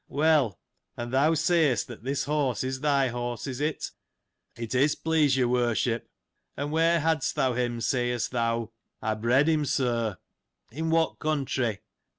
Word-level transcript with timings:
—Well: 0.23 0.59
and 0.97 1.13
thou 1.13 1.35
say'st 1.35 1.85
that 1.85 2.03
this 2.03 2.23
horse 2.23 2.63
is 2.63 2.79
thy 2.79 3.09
horse— 3.09 3.45
is 3.45 3.61
it? 3.61 3.91
It 4.57 4.73
is, 4.73 4.95
please 4.95 5.37
your 5.37 5.47
Worship. 5.49 6.09
And 6.57 6.71
where 6.71 7.01
hadst 7.01 7.35
thou 7.35 7.53
him, 7.53 7.81
sayest 7.81 8.31
thou? 8.31 8.71
I 8.99 9.13
bred 9.13 9.47
him, 9.47 9.63
sir. 9.63 10.17
In 10.71 10.89
what 10.89 11.19
country 11.19 11.81